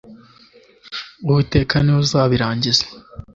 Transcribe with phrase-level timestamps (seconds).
[1.27, 2.85] uwiteka ni we uzabirangiza